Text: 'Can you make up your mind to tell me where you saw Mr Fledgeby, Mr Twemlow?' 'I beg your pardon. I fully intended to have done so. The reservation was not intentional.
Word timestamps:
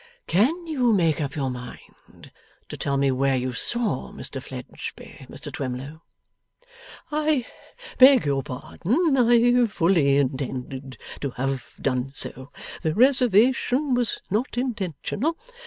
'Can 0.25 0.65
you 0.65 0.93
make 0.93 1.21
up 1.21 1.35
your 1.35 1.51
mind 1.51 2.31
to 2.69 2.75
tell 2.75 2.97
me 2.97 3.11
where 3.11 3.35
you 3.35 3.53
saw 3.53 4.11
Mr 4.11 4.41
Fledgeby, 4.41 5.27
Mr 5.29 5.53
Twemlow?' 5.53 6.01
'I 7.11 7.45
beg 7.99 8.25
your 8.25 8.41
pardon. 8.41 9.15
I 9.15 9.67
fully 9.67 10.17
intended 10.17 10.97
to 11.19 11.29
have 11.37 11.75
done 11.79 12.13
so. 12.15 12.51
The 12.81 12.95
reservation 12.95 13.93
was 13.93 14.19
not 14.31 14.57
intentional. 14.57 15.37